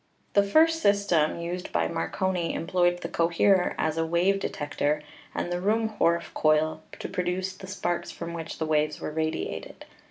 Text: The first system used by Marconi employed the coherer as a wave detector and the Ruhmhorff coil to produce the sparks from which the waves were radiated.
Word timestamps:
The 0.33 0.41
first 0.41 0.81
system 0.81 1.39
used 1.39 1.71
by 1.71 1.87
Marconi 1.87 2.55
employed 2.55 3.01
the 3.01 3.07
coherer 3.07 3.75
as 3.77 3.99
a 3.99 4.03
wave 4.03 4.39
detector 4.39 5.03
and 5.35 5.51
the 5.51 5.61
Ruhmhorff 5.61 6.33
coil 6.33 6.81
to 6.97 7.07
produce 7.07 7.53
the 7.53 7.67
sparks 7.67 8.09
from 8.09 8.33
which 8.33 8.57
the 8.57 8.65
waves 8.65 8.99
were 8.99 9.11
radiated. 9.11 9.85